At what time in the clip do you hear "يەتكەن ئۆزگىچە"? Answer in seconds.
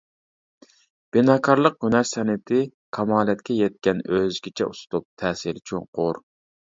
3.57-4.67